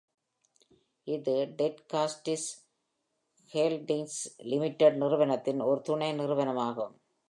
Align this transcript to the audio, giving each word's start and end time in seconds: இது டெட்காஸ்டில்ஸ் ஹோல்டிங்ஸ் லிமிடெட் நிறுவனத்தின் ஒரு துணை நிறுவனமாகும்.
இது 1.07 1.53
டெட்காஸ்டில்ஸ் 1.57 2.49
ஹோல்டிங்ஸ் 3.53 4.19
லிமிடெட் 4.37 4.95
நிறுவனத்தின் 4.95 5.59
ஒரு 5.59 5.81
துணை 5.81 6.11
நிறுவனமாகும். 6.11 6.93